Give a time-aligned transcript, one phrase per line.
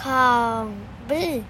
[0.00, 0.72] 空
[1.08, 1.42] 不是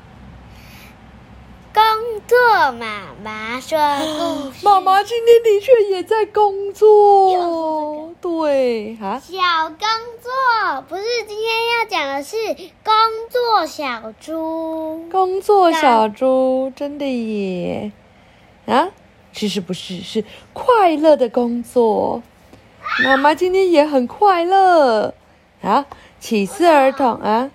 [1.74, 1.82] 工
[2.26, 4.64] 作，妈妈说故事。
[4.64, 8.10] 妈妈今天的确也在工作。
[8.22, 9.78] 对啊，小工
[10.22, 11.46] 作不是今天
[11.78, 12.36] 要讲的是
[12.82, 12.94] 工
[13.28, 15.06] 作小猪。
[15.10, 17.92] 工作小猪真的耶
[18.66, 18.88] 啊？
[19.34, 20.24] 其实不是，是
[20.54, 22.22] 快乐的工作。
[23.04, 25.14] 妈妈今天也很快乐
[25.62, 25.84] 啊！
[26.18, 27.50] 启示儿童啊，为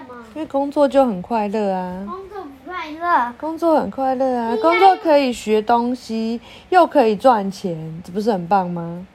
[0.00, 0.24] 什么？
[0.34, 2.04] 因为工作就很快乐啊。
[2.06, 3.34] 工作不快乐。
[3.38, 6.40] 工作很快乐啊，工作可以学东西，
[6.70, 9.06] 又可以赚钱，这不是很棒吗？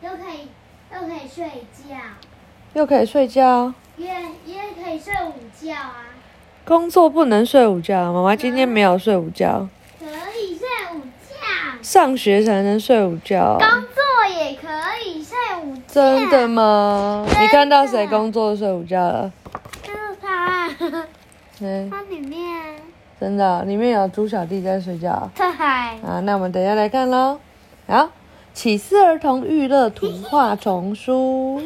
[0.00, 0.48] 又可以
[0.92, 1.96] 又可以睡觉，
[2.74, 4.06] 又可以睡觉，也
[4.46, 5.94] 也可以睡午觉啊。
[6.64, 8.12] 工作不能睡午觉。
[8.12, 9.68] 妈妈今天没有睡午觉，
[9.98, 13.58] 可以睡午觉，上学才能睡午觉。
[13.58, 14.68] 工作也可
[15.04, 15.82] 以睡午觉。
[15.88, 17.26] 真的吗？
[17.28, 19.32] 的你看到谁工作睡午觉了？
[21.60, 22.76] 嗯，它里面
[23.20, 25.30] 真的哦、里面有猪小弟在睡觉。
[25.34, 27.38] 对，啊，那我们等一下来看喽。
[27.86, 28.10] 好，
[28.52, 31.62] 启示儿童娱乐图画丛书。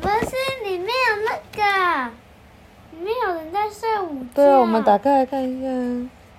[0.00, 2.10] 不是里面有那个，
[2.92, 4.26] 里面有人在睡午觉。
[4.34, 5.68] 对啊，我们打开来看一下。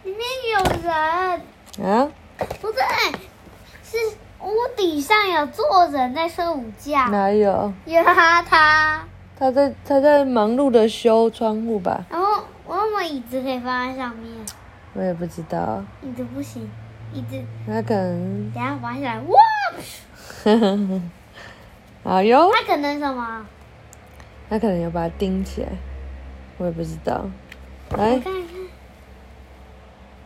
[0.04, 0.20] 里面
[0.54, 2.10] 有人，啊，
[2.62, 2.82] 不对，
[3.84, 3.98] 是
[4.42, 7.10] 屋顶上有坐人在睡午觉。
[7.10, 7.74] 哪有？
[7.86, 9.06] 有啊，他。
[9.40, 12.06] 他在他在忙碌的修窗户吧？
[12.10, 14.32] 然后我有没有椅子可以放在上面？
[14.94, 16.68] 我也不知道，椅子不行，
[17.14, 19.38] 椅子他可能，等下滑下来，哇！
[22.04, 23.46] 好哟，它可能什么？
[24.50, 25.70] 他可能要把它钉起来，
[26.58, 27.26] 我也不知道。
[27.92, 28.34] 我来，看看，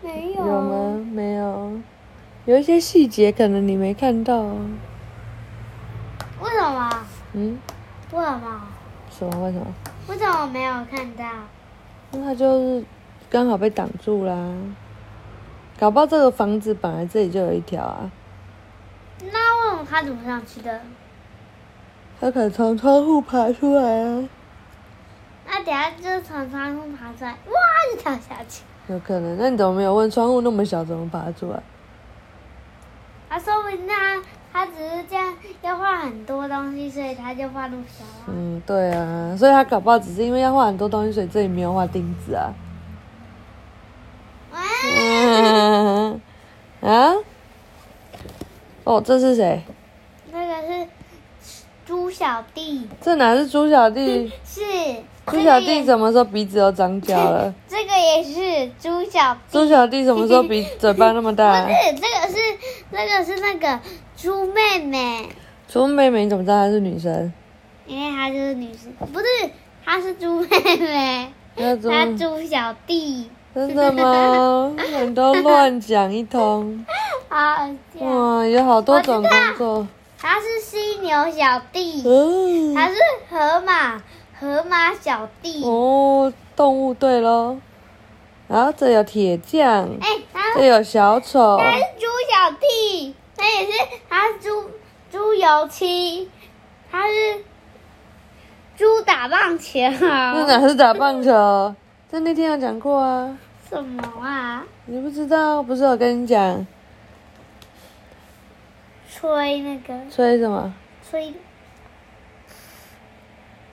[0.01, 0.45] 没有。
[0.45, 1.05] 有吗？？
[1.11, 1.73] 没有，
[2.45, 4.41] 有一些细节可能你没看到。
[6.39, 7.05] 为什么？
[7.33, 7.59] 嗯，
[8.11, 8.61] 为什么？
[9.27, 9.67] 为什么？
[10.08, 11.25] 为什么没有看到？
[12.11, 12.83] 那他就是
[13.30, 14.53] 刚好被挡住啦。
[15.80, 18.12] 搞不好这个房子本来这里就有一条啊，
[19.31, 20.81] 那为什么他怎么上去的？
[22.19, 24.29] 他可能从窗户爬出来啊，
[25.47, 27.59] 那等下就从窗户爬出来，哇，
[27.91, 28.63] 就跳下去。
[28.88, 29.38] 有可能。
[29.40, 31.63] 那你怎么没有问窗户那么小怎么爬出来？
[33.28, 34.22] 他说不定他
[34.53, 38.28] 他只是这样要画很多东西，所以他就画那么小啊。
[38.28, 42.53] 嗯，对啊，所以他搞不好只是因为要画很多东西，所以这里没有画钉子啊。
[44.53, 44.59] 哇，
[45.00, 46.22] 嗯
[46.81, 47.13] 啊？
[48.84, 49.63] 哦，这是谁？
[50.31, 50.88] 那个是
[51.85, 54.31] 猪小弟，这哪是猪小弟？
[54.44, 54.62] 是
[55.28, 55.85] 猪小弟？
[55.85, 57.53] 什么时候鼻子都长角了？
[57.69, 59.39] 这个也是猪小弟。
[59.51, 61.69] 猪小弟什么时候鼻嘴巴那么大不？
[61.72, 62.35] 是，这个是
[62.91, 63.79] 这个是那个
[64.21, 65.29] 猪妹妹，
[65.67, 67.33] 猪妹妹，你怎么知道她是女生？
[67.87, 69.25] 因为她就是女生，不是，
[69.83, 74.75] 她是猪妹妹，她猪小弟，真的吗？
[74.77, 76.85] 你都乱讲一通。
[77.29, 77.67] 好。
[77.97, 79.87] 哇，有好多种工作。
[80.19, 82.95] 她是犀牛小弟，嗯，她是
[83.27, 83.99] 河马
[84.39, 85.63] 河马小弟。
[85.65, 87.57] 哦，动物队喽。
[88.47, 93.72] 然后这有铁匠，哎，她这有小丑，她是猪小弟，她也是，
[94.07, 94.69] 他是猪
[95.12, 96.29] 猪油漆，
[96.91, 97.44] 他是
[98.78, 99.79] 猪打棒球。
[100.00, 101.74] 那哪是打棒球？
[102.07, 103.35] 在那天有讲过啊，
[103.68, 104.63] 什么啊？
[104.85, 105.63] 你不知道？
[105.63, 106.68] 不是我跟你讲，
[109.09, 110.72] 吹那个吹什么？
[111.09, 111.34] 吹，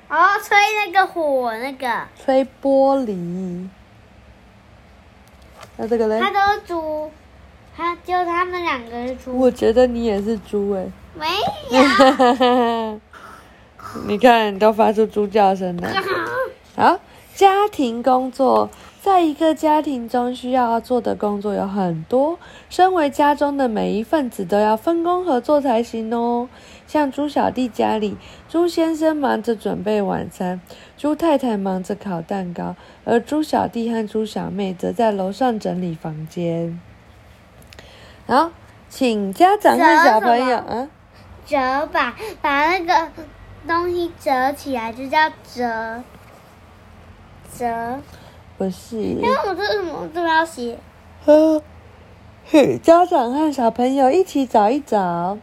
[0.09, 3.69] 哦，吹那个火那个，吹玻璃。
[5.77, 6.31] 那这个嘞他？
[6.31, 7.13] 都是猪，
[7.79, 10.85] 他就他们两个是猪，我觉得你也是猪哎、
[11.15, 11.27] 没
[11.71, 13.01] 有。
[14.05, 15.89] 你看，你都发出猪叫声了。
[16.75, 16.99] 好，
[17.37, 18.69] 家庭工作，
[19.01, 22.37] 在一个家庭中需要做的工作有很多，
[22.69, 26.49] 身为家中的每一份子都要分工合作才行哦。
[26.89, 28.17] 像猪小弟家里，
[28.49, 30.61] 猪先生忙着准备晚餐，
[30.97, 36.81] 猪太太忙着烤蛋糕，而猪小弟和猪小妹则在楼上整理房间。
[38.29, 38.51] 好，
[38.91, 40.89] 请家长和小朋友折什啊，
[41.47, 43.11] 折把把那个
[43.67, 46.03] 东西折起来就叫折。
[47.57, 47.99] 折。
[48.59, 48.99] 不是。
[48.99, 50.79] 因为我这什么都要写，
[51.25, 51.63] 呵，
[52.45, 55.39] 嘿，家长和小朋友一起找一找，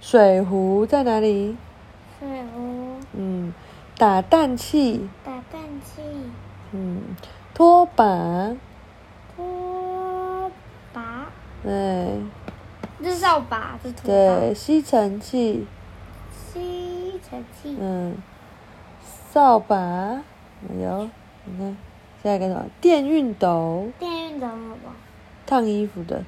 [0.00, 1.58] 水壶在哪里？
[2.18, 3.52] 水壶、嗯，
[3.98, 6.00] 打蛋器，打蛋器、
[6.72, 7.02] 嗯，
[7.52, 8.56] 拖把，
[9.36, 10.50] 拖
[10.94, 11.26] 把，
[11.62, 12.22] 对
[13.02, 15.66] 这是扫把，这是拖把对，，吸尘器，
[16.32, 18.16] 吸尘器、嗯，
[19.02, 19.76] 扫把，
[20.68, 21.08] 没有，
[21.44, 21.76] 你看，
[22.22, 22.64] 下一个什么？
[22.80, 24.94] 电熨斗，电熨斗好不好？
[25.46, 26.22] 烫衣服的。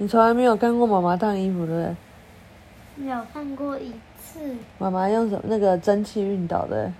[0.00, 3.06] 你从来没有看过妈妈烫衣服，对不对？
[3.08, 5.42] 有看过一次，妈妈用什么？
[5.48, 6.92] 那个蒸汽熨斗的。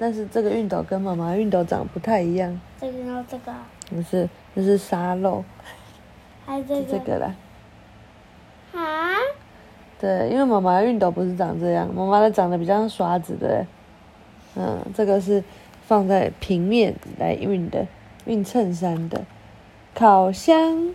[0.00, 2.58] 但是这个熨斗跟妈妈熨斗长不太一样。
[2.80, 3.52] 这个要这个，
[3.90, 4.26] 不是，
[4.56, 5.44] 这是沙漏，
[6.46, 7.34] 还有这个这个个啦。
[8.72, 9.12] 啊？
[10.00, 13.66] 对，因为妈妈的熨斗不是长这样，妈妈的长得比较像刷子的。
[14.56, 15.44] 嗯，这个是
[15.86, 17.86] 放在平面来熨的，
[18.26, 19.22] 熨衬衫的。
[19.94, 20.94] 烤箱，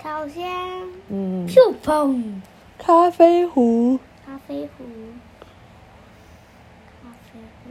[0.00, 0.44] 烤箱，
[1.08, 2.40] 嗯，咻砰，
[2.78, 4.84] 咖啡壶，咖啡壶，咖啡壶，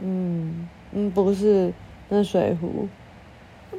[0.06, 1.72] 嗯嗯，不是，
[2.08, 2.86] 那是水壶。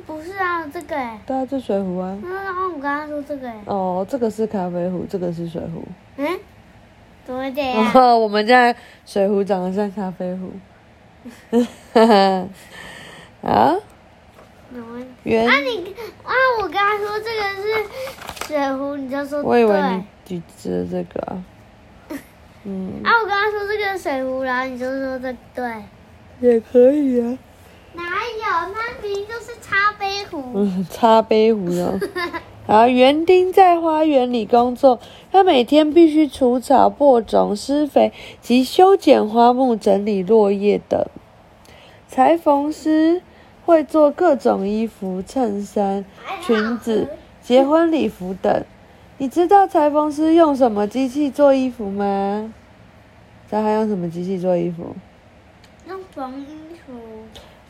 [0.05, 2.17] 不是啊，这个哎，对啊，这水壶啊。
[2.21, 5.83] 那然后我刚刚说这个哎，哦，这个是咖啡壶，这个是水壶。
[6.17, 6.27] 嗯，
[7.23, 7.91] 怎么这样？
[7.95, 8.75] 哦，我们家
[9.05, 10.51] 水壶长得像咖啡壶。
[11.93, 12.47] 哈哈，
[13.49, 13.75] 啊，
[14.73, 15.01] 怎么？
[15.23, 16.33] 圆啊你啊！
[16.61, 19.95] 我刚刚说这个是水壶，你就说我以为对。
[19.95, 21.43] 你举指的这个啊。
[22.65, 25.63] 嗯， 啊，我刚刚说这个水壶，然后你就说这对。
[26.39, 27.37] 也可以啊。
[27.93, 28.73] 哪有？
[28.73, 30.43] 那明明就是擦杯壶。
[30.53, 31.99] 嗯，擦杯壶哦。
[32.67, 34.99] 好，园丁在花园里工作，
[35.31, 38.11] 他每天必须除草、播种、施肥
[38.41, 41.05] 及修剪花木、整理落叶等。
[42.07, 43.21] 裁缝师
[43.65, 46.03] 会做各种衣服、衬衫、
[46.41, 47.09] 裙子、
[47.41, 48.63] 结婚礼服等。
[49.19, 52.51] 你知道裁缝师用什么机器做衣服吗？
[53.47, 54.95] 知道他用什么机器做衣服？
[56.15, 56.45] 用缝衣
[56.85, 56.93] 服。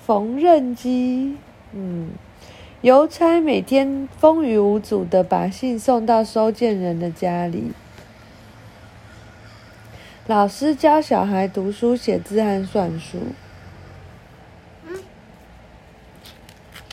[0.06, 1.36] 缝纫机，
[1.74, 2.12] 嗯，
[2.82, 7.72] 邮差每天风雨无阻的把信送到收件人的家里。
[10.28, 13.18] 老师教小孩读书、写字和算术。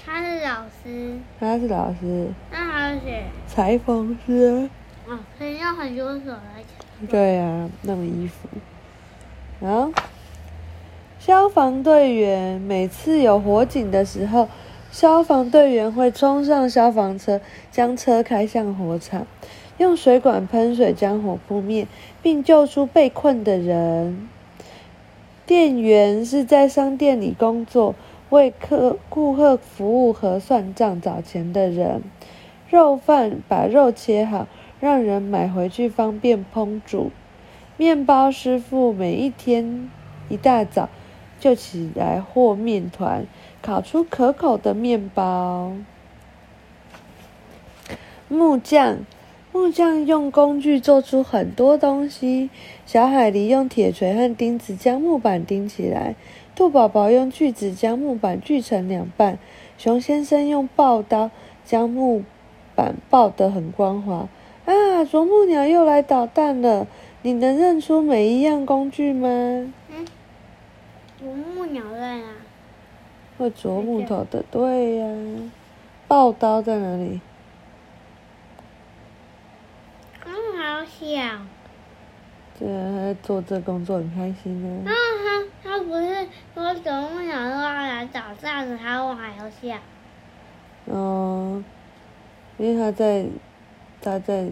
[0.04, 3.24] 他是老师，他是老师，那还有谁？
[3.46, 4.68] 裁缝师。
[5.06, 7.06] 哦，所以要很多手来讲。
[7.08, 8.48] 对呀、弄衣服。
[9.60, 9.92] 然后，
[11.24, 14.48] 消防队员每次有火警的时候，
[14.90, 17.40] 消防队员会冲上消防车，
[17.70, 19.24] 将车开向火场，
[19.78, 21.86] 用水管喷水将火扑灭，
[22.24, 24.28] 并救出被困的人。
[25.46, 27.94] 店员是在商店里工作，
[28.30, 32.02] 为客顾客服务和算账找钱的人。
[32.68, 34.48] 肉贩把肉切好，
[34.80, 37.12] 让人买回去方便烹煮。
[37.76, 39.88] 面包师傅每一天
[40.28, 40.88] 一大早
[41.42, 43.26] 就起来和面团，
[43.60, 45.72] 烤出可口的面包。
[48.28, 48.98] 木匠，
[49.50, 52.48] 木匠用工具做出很多东西。
[52.86, 56.14] 小海狸用铁锤和钉子将木板钉起来，
[56.54, 59.36] 兔宝宝用锯子将木板锯成两半，
[59.76, 61.32] 熊先生用刨刀
[61.64, 62.22] 将木
[62.76, 64.28] 板刨得很光滑。
[64.64, 66.86] 啊，啄木鸟又来捣蛋了！
[67.22, 69.72] 你能认出每一样工具吗？
[71.72, 72.24] 鸟在哪？
[73.38, 75.06] 会啄木头的，对呀、
[76.06, 77.20] 刨刀在哪里？
[80.24, 81.06] 嗯，好小。
[82.58, 84.92] 对啊，他在做这工作很开心呢、啊，
[85.64, 89.80] 他他不是说啄木鸟都要来找战的，他玩游戏啊？
[90.84, 91.64] 哦，
[92.58, 93.24] 因为他在，
[94.00, 94.48] 他在，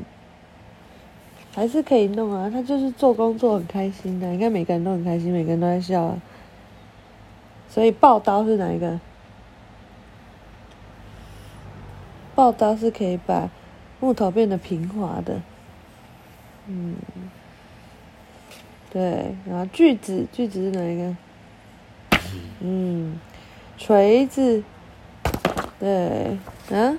[1.54, 2.50] 还是可以弄啊。
[2.50, 6.20] 他就是做工作很开心的、你看每个人都很开心，每个人都在笑啊。
[7.70, 9.00] 所以刨刀是哪一个？
[12.36, 13.48] 刨刀是可以把
[14.00, 15.40] 木头变得平滑的。
[16.66, 16.96] 嗯，
[18.92, 21.16] 对，然后锯子，锯子是哪一个？
[22.60, 23.18] 嗯，
[23.78, 24.62] 锤子。
[25.78, 26.36] 对，
[26.70, 26.98] 啊，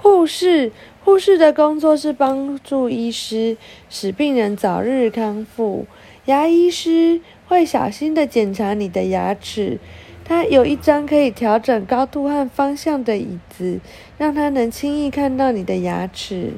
[0.00, 0.70] 护士，
[1.04, 3.56] 护士的工作是帮助医师
[3.90, 5.86] 使病人早日康复。
[6.26, 9.78] 牙医师会小心的检查你的牙齿，
[10.24, 13.80] 他有一张可以调整高度和方向的椅子，
[14.18, 16.54] 让他能轻易看到你的牙齿。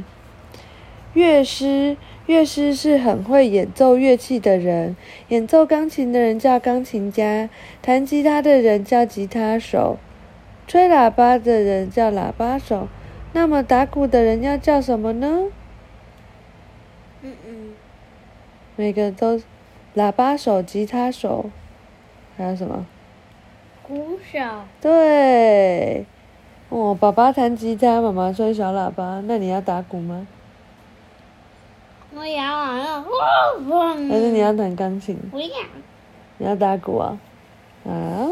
[1.15, 4.97] 乐师，乐师是很会演奏乐器的人，
[5.29, 7.49] 演奏钢琴的人叫钢琴家，
[7.83, 9.99] 弹吉他的人叫吉他手。
[10.67, 12.89] 吹喇叭的人叫喇叭手，
[13.33, 15.45] 那么打鼓的人要叫什么呢？
[17.23, 17.73] 嗯嗯，
[18.77, 19.41] 每个都，
[19.99, 21.51] 喇叭手、吉他手，
[22.37, 22.87] 还有什么？
[23.83, 24.39] 鼓手。
[24.81, 26.07] 对，
[26.69, 30.25] 哦，爸爸弹吉他，妈妈吹小喇叭，那你要打鼓吗？
[32.15, 33.05] 我也要玩了，
[33.67, 33.95] 哇！
[34.09, 35.19] 还是你要弹钢琴？
[35.33, 35.49] 不要。
[36.37, 37.19] 你要打鼓啊？
[37.85, 38.29] 啊？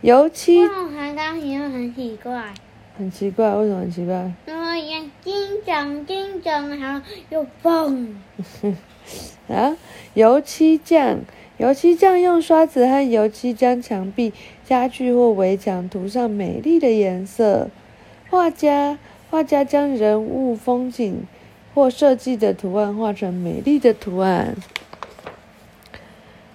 [0.00, 0.66] 油漆。
[0.66, 2.54] 弹钢琴又很奇怪。
[2.96, 4.32] 很奇怪，为什么很奇怪？
[4.46, 5.34] 因为眼睛
[5.66, 8.18] 长睛长，然后又蹦。
[9.48, 9.76] 啊？
[10.14, 11.20] 油漆匠，
[11.58, 14.32] 油漆匠用刷子和油漆将墙壁、
[14.64, 17.68] 家具或围墙涂上美丽的颜色。
[18.28, 18.98] 画家，
[19.30, 21.22] 画家将人物、风景
[21.74, 24.56] 或设计的图案画成美丽的图案。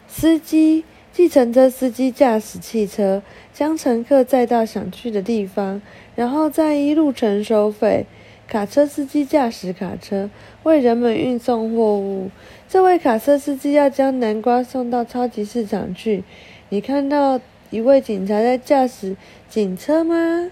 [0.07, 3.21] 司机，计程车司机驾驶汽车，
[3.53, 5.81] 将乘客载到想去的地方，
[6.15, 8.05] 然后再一路程收费。
[8.47, 10.29] 卡车司机驾驶卡车，
[10.63, 12.29] 为人们运送货物。
[12.69, 16.23] 这位卡车司机要将南瓜送到超级市场去。
[16.69, 19.15] 你看到一位警察在驾驶
[19.49, 20.51] 警车吗？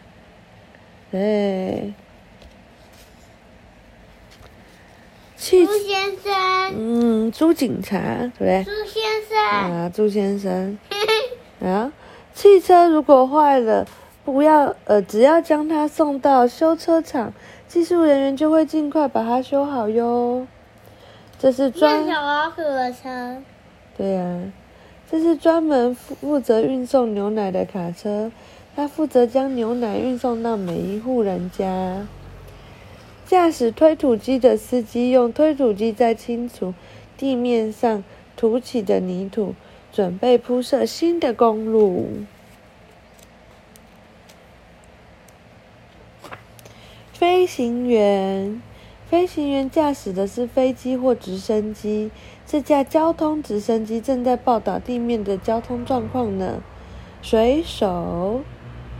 [1.12, 1.94] 对。
[5.38, 6.74] 朱先生。
[6.76, 8.64] 嗯，朱警察，对不对？
[8.64, 9.38] 朱先生。
[9.46, 10.78] 啊，朱先生。
[11.62, 11.92] 啊，
[12.34, 13.86] 汽车如果坏了，
[14.24, 17.34] 不要呃，只要将它送到修车厂，
[17.74, 20.46] 技术人员就会尽快把它修好哟。
[21.40, 22.06] 这是专。
[22.06, 23.42] 小老鼠的车。
[23.98, 24.42] 对呀，
[25.10, 28.32] 这是专门负负责运送牛奶的卡车，
[28.76, 32.06] 它负责将牛奶运送到每一户人家。
[33.26, 36.76] 驾驶推土机的司机用推土机在清除
[37.18, 38.04] 地面上
[38.38, 39.56] 凸起的泥土，
[39.92, 42.08] 准备铺设新的公路。
[47.24, 48.62] 飞行员，
[49.10, 52.12] 飞行员驾驶的是飞机或直升机。
[52.46, 56.62] 这架交通直升机正在报道地面的交通状况呢。
[57.22, 58.42] 水手。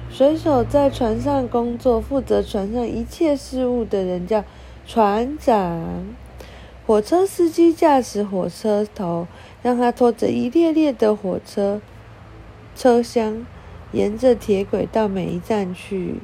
[0.10, 4.46] 水手在船上工作，负责船上一切事务的人叫
[4.88, 6.06] 船长。
[6.88, 9.28] 火车司机驾驶火车头，
[9.62, 11.82] 让他拖着一列列的火车
[12.74, 13.46] 车厢，
[13.92, 16.22] 沿着铁轨到每一站去。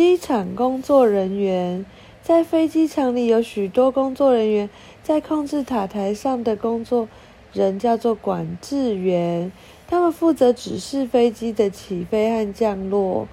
[0.00, 1.84] 机场工作人员
[2.22, 4.70] 在飞机场里有许多工作人员，
[5.02, 7.06] 在控制塔台上的工作。
[7.52, 9.52] 人叫做管制员，
[9.86, 13.28] 他们负责指示飞机的起飞和降落。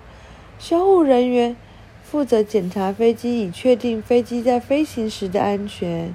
[0.60, 1.56] 修护人员
[2.04, 6.14] 负责检查飞机，以确定飞机在飞行时的安全。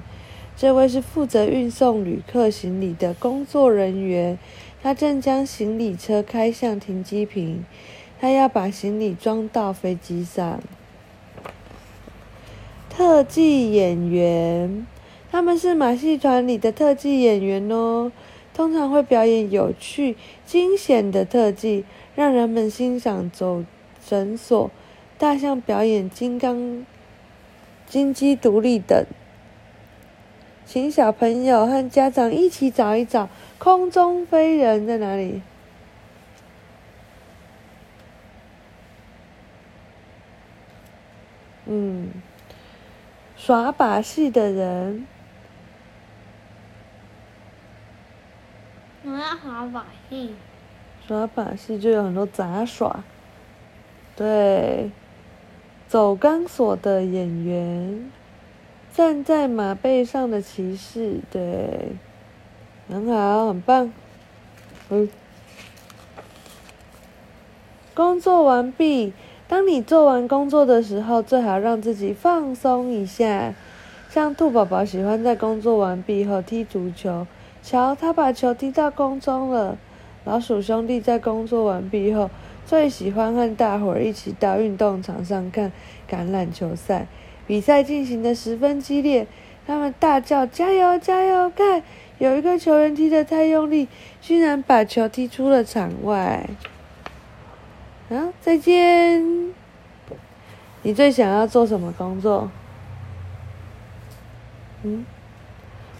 [0.55, 4.37] 这位是负责运送旅客行李的工作人员，
[4.83, 7.65] 他正将行李车开向停机坪，
[8.23, 10.61] 他要把行李装到飞机上。
[12.89, 14.87] 特技演员。
[15.29, 18.13] 他们是马戏团里的特技演员哦，
[18.53, 20.15] 通常会表演有趣、
[20.45, 21.83] 惊险的特技，
[22.15, 23.65] 让人们欣赏走
[24.07, 24.71] 诊所、
[25.17, 26.85] 大象表演金刚、
[27.85, 29.05] 金鸡独立等。
[30.65, 33.27] 请小朋友和家长一起找一找
[33.57, 35.41] 空中飞人在哪里。
[41.65, 42.11] 嗯，
[43.37, 45.07] 耍把戏的人。
[49.05, 50.33] 我要耍把戏，
[51.07, 53.03] 耍把戏就有很多杂耍。
[54.15, 54.91] 对，
[55.87, 58.11] 走钢索的演员，
[58.93, 61.93] 站在马背上的骑士，对，
[62.87, 63.91] 很好，很棒。
[64.89, 65.09] 嗯，
[67.93, 69.13] 工作完毕。
[69.47, 73.53] 当你做完工作的时候，最好让自己放松一下。
[74.09, 77.25] 像兔宝宝喜欢在工作完毕后踢足球。
[77.61, 79.77] 瞧，他把球踢到空中了。
[80.25, 82.29] 老鼠兄弟在工作完毕后，
[82.65, 85.71] 最喜欢和大伙儿一起到运动场上看
[86.09, 87.07] 橄榄球赛。
[87.45, 89.27] 比赛进行的十分激烈，
[89.67, 91.83] 他们大叫：“加油，加油！”看，
[92.19, 93.87] 有一个球员踢得太用力，
[94.21, 96.47] 居然把球踢出了场外。
[98.13, 99.23] 啊，再见！
[100.83, 102.49] 你最想要做什么工作？
[104.83, 105.05] 嗯？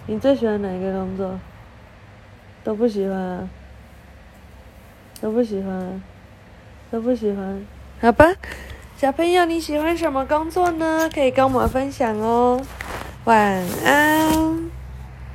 [0.06, 1.40] 你最喜欢哪一个工作？
[2.64, 3.50] 都不喜欢，
[5.22, 6.02] 都不喜欢，
[6.92, 7.66] 都不喜欢。
[8.02, 8.26] 好吧，
[8.98, 11.10] 小朋友，你喜欢什么工作呢？
[11.14, 12.62] 可以跟我们分享哦。
[13.24, 13.38] 晚
[13.86, 14.70] 安。